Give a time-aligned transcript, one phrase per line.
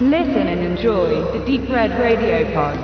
[0.00, 2.76] Listen and enjoy the Deep Red Radio Pod.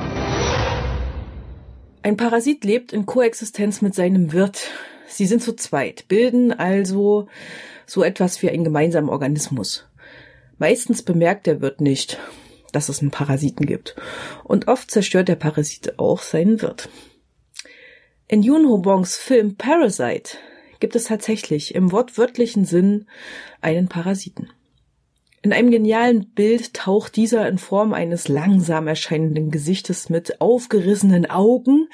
[2.04, 4.71] Ein Parasit lebt in Koexistenz mit seinem Wirt.
[5.08, 7.26] Sie sind zu zweit, bilden also
[7.85, 9.88] so etwas wie einen gemeinsamen Organismus.
[10.58, 12.21] Meistens bemerkt der Wirt nicht,
[12.71, 13.96] dass es einen Parasiten gibt.
[14.45, 16.88] Und oft zerstört der Parasit auch seinen Wirt.
[18.28, 20.36] In Yoon Ho Bongs Film Parasite
[20.78, 23.06] gibt es tatsächlich im wortwörtlichen Sinn
[23.60, 24.50] einen Parasiten.
[25.42, 31.88] In einem genialen Bild taucht dieser in Form eines langsam erscheinenden Gesichtes mit aufgerissenen Augen,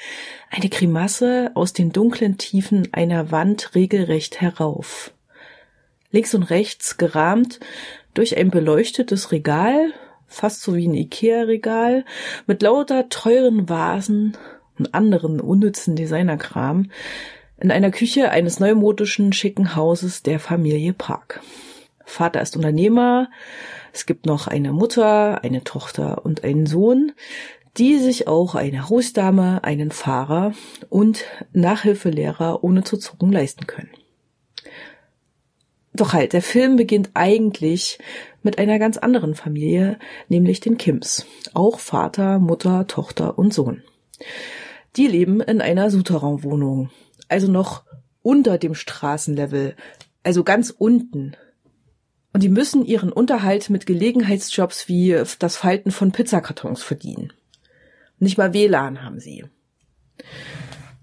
[0.49, 5.13] eine Grimasse aus den dunklen Tiefen einer Wand regelrecht herauf.
[6.11, 7.61] Links und rechts gerahmt
[8.13, 9.93] durch ein beleuchtetes Regal,
[10.27, 12.03] fast so wie ein Ikea-Regal,
[12.47, 14.37] mit lauter teuren Vasen
[14.77, 16.91] und anderen unnützen Designerkram,
[17.61, 21.39] in einer Küche eines neumodischen, schicken Hauses der Familie Park.
[22.07, 23.29] Vater ist Unternehmer,
[23.91, 27.11] es gibt noch eine Mutter, eine Tochter und einen Sohn,
[27.77, 30.53] die sich auch eine Hausdame, einen Fahrer
[30.89, 33.89] und Nachhilfelehrer ohne zu zucken leisten können.
[35.93, 37.99] Doch halt, der Film beginnt eigentlich
[38.41, 41.25] mit einer ganz anderen Familie, nämlich den Kims.
[41.53, 43.83] Auch Vater, Mutter, Tochter und Sohn.
[44.95, 46.89] Die leben in einer Souterrain-Wohnung,
[47.27, 47.83] also noch
[48.21, 49.75] unter dem Straßenlevel,
[50.23, 51.35] also ganz unten.
[52.37, 57.33] Und die müssen ihren Unterhalt mit Gelegenheitsjobs wie das Falten von Pizzakartons verdienen.
[58.19, 59.45] Nicht mal WLAN haben sie.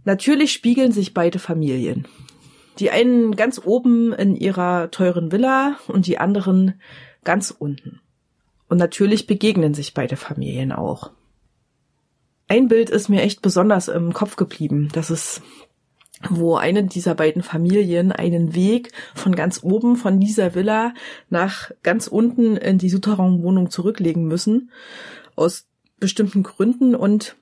[0.04, 2.06] Natürlich spiegeln sich beide Familien.
[2.78, 6.80] Die einen ganz oben in ihrer teuren Villa und die anderen
[7.24, 8.00] ganz unten.
[8.68, 11.10] Und natürlich begegnen sich beide Familien auch.
[12.46, 14.88] Ein Bild ist mir echt besonders im Kopf geblieben.
[14.92, 15.42] Das ist,
[16.30, 20.94] wo eine dieser beiden Familien einen Weg von ganz oben von dieser Villa
[21.30, 24.70] nach ganz unten in die Souterrain-Wohnung zurücklegen müssen.
[25.36, 25.66] Aus
[26.00, 27.36] bestimmten Gründen und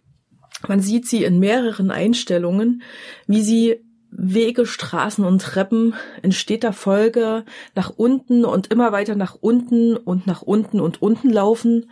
[0.69, 2.83] man sieht sie in mehreren Einstellungen,
[3.27, 3.81] wie sie
[4.11, 10.27] Wege, Straßen und Treppen in steter Folge nach unten und immer weiter nach unten und
[10.27, 11.91] nach unten und unten laufen,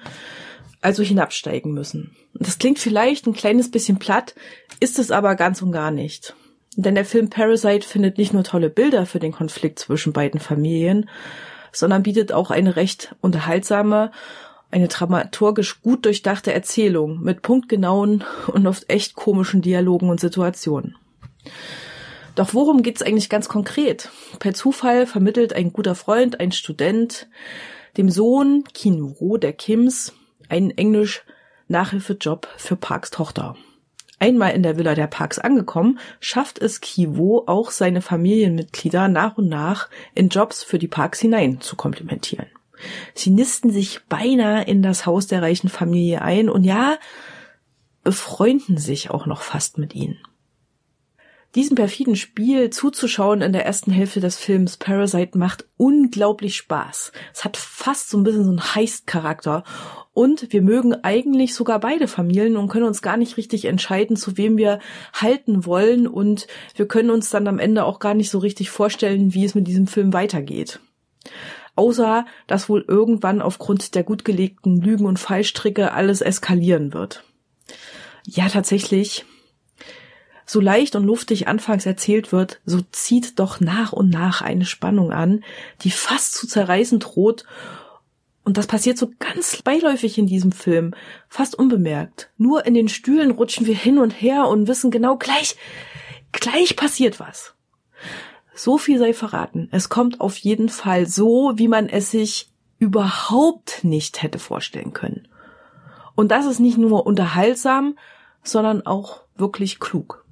[0.82, 2.14] also hinabsteigen müssen.
[2.34, 4.34] Das klingt vielleicht ein kleines bisschen platt,
[4.80, 6.34] ist es aber ganz und gar nicht.
[6.76, 11.08] Denn der Film Parasite findet nicht nur tolle Bilder für den Konflikt zwischen beiden Familien,
[11.72, 14.12] sondern bietet auch eine recht unterhaltsame,
[14.70, 20.96] eine dramaturgisch gut durchdachte Erzählung mit punktgenauen und oft echt komischen Dialogen und Situationen.
[22.36, 24.10] Doch worum geht's eigentlich ganz konkret?
[24.38, 27.28] Per Zufall vermittelt ein guter Freund, ein Student,
[27.96, 30.12] dem Sohn Kinuro der Kims
[30.48, 33.56] einen Englisch-Nachhilfejob für Parks Tochter.
[34.20, 39.48] Einmal in der Villa der Parks angekommen, schafft es Kiwo auch seine Familienmitglieder nach und
[39.48, 42.46] nach in Jobs für die Parks hinein zu komplementieren.
[43.14, 46.98] Sie nisten sich beinahe in das Haus der reichen Familie ein und ja,
[48.04, 50.18] befreunden sich auch noch fast mit ihnen
[51.54, 57.12] diesem perfiden Spiel zuzuschauen in der ersten Hälfte des Films Parasite macht unglaublich Spaß.
[57.34, 59.64] Es hat fast so ein bisschen so einen Heist-Charakter.
[60.12, 64.36] Und wir mögen eigentlich sogar beide Familien und können uns gar nicht richtig entscheiden, zu
[64.36, 64.80] wem wir
[65.12, 66.08] halten wollen.
[66.08, 69.54] Und wir können uns dann am Ende auch gar nicht so richtig vorstellen, wie es
[69.54, 70.80] mit diesem Film weitergeht.
[71.76, 77.24] Außer, dass wohl irgendwann aufgrund der gut gelegten Lügen und Fallstricke alles eskalieren wird.
[78.26, 79.24] Ja, tatsächlich
[80.50, 85.12] so leicht und luftig anfangs erzählt wird, so zieht doch nach und nach eine Spannung
[85.12, 85.44] an,
[85.82, 87.44] die fast zu zerreißen droht.
[88.42, 90.94] Und das passiert so ganz beiläufig in diesem Film,
[91.28, 92.30] fast unbemerkt.
[92.38, 95.56] Nur in den Stühlen rutschen wir hin und her und wissen genau gleich,
[96.32, 97.54] gleich passiert was.
[98.54, 99.68] So viel sei verraten.
[99.72, 105.28] Es kommt auf jeden Fall so, wie man es sich überhaupt nicht hätte vorstellen können.
[106.14, 107.96] Und das ist nicht nur unterhaltsam,
[108.42, 110.24] sondern auch wirklich klug.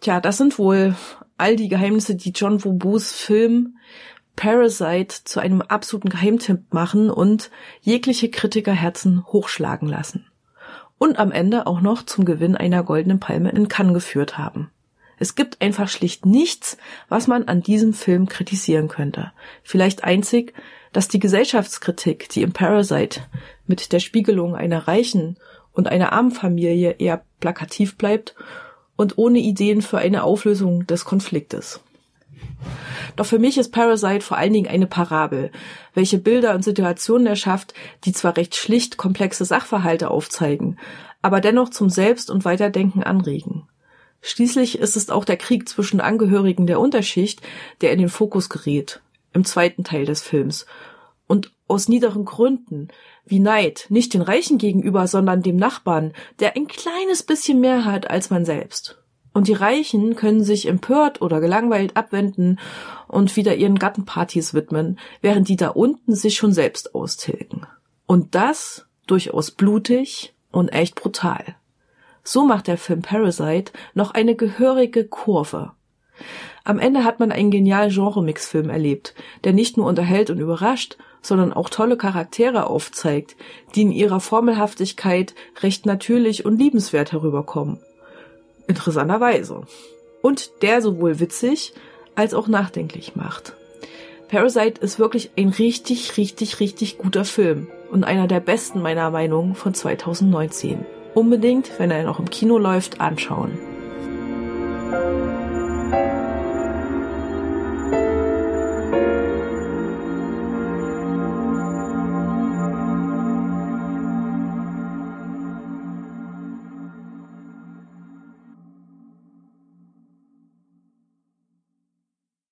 [0.00, 0.94] Tja, das sind wohl
[1.38, 3.76] all die Geheimnisse, die John Wobus Film
[4.36, 7.50] Parasite zu einem absoluten Geheimtipp machen und
[7.80, 10.26] jegliche Kritikerherzen hochschlagen lassen.
[10.98, 14.70] Und am Ende auch noch zum Gewinn einer goldenen Palme in Cannes geführt haben.
[15.18, 16.76] Es gibt einfach schlicht nichts,
[17.08, 19.32] was man an diesem Film kritisieren könnte.
[19.62, 20.52] Vielleicht einzig,
[20.92, 23.20] dass die Gesellschaftskritik, die im Parasite
[23.66, 25.38] mit der Spiegelung einer reichen
[25.72, 28.34] und einer armen Familie eher plakativ bleibt
[28.96, 31.80] und ohne Ideen für eine Auflösung des Konfliktes.
[33.16, 35.50] Doch für mich ist Parasite vor allen Dingen eine Parabel,
[35.94, 37.74] welche Bilder und Situationen erschafft,
[38.04, 40.78] die zwar recht schlicht komplexe Sachverhalte aufzeigen,
[41.22, 43.66] aber dennoch zum Selbst- und Weiterdenken anregen.
[44.20, 47.40] Schließlich ist es auch der Krieg zwischen Angehörigen der Unterschicht,
[47.80, 49.00] der in den Fokus gerät,
[49.32, 50.66] im zweiten Teil des Films,
[51.26, 52.88] Und aus niederen Gründen,
[53.24, 58.08] wie Neid, nicht den Reichen gegenüber, sondern dem Nachbarn, der ein kleines bisschen mehr hat
[58.08, 59.02] als man selbst.
[59.36, 62.58] Und die Reichen können sich empört oder gelangweilt abwenden
[63.06, 67.66] und wieder ihren Gartenpartys widmen, während die da unten sich schon selbst austilgen.
[68.06, 71.54] Und das durchaus blutig und echt brutal.
[72.24, 75.72] So macht der Film Parasite noch eine gehörige Kurve.
[76.64, 81.52] Am Ende hat man einen genialen Genre-Mix-Film erlebt, der nicht nur unterhält und überrascht, sondern
[81.52, 83.36] auch tolle Charaktere aufzeigt,
[83.74, 87.80] die in ihrer Formelhaftigkeit recht natürlich und liebenswert herüberkommen.
[88.66, 89.62] Interessanterweise.
[90.22, 91.72] Und der sowohl witzig
[92.14, 93.52] als auch nachdenklich macht.
[94.28, 99.54] Parasite ist wirklich ein richtig, richtig, richtig guter Film und einer der besten meiner Meinung
[99.54, 100.84] von 2019.
[101.14, 103.58] Unbedingt, wenn er noch im Kino läuft, anschauen.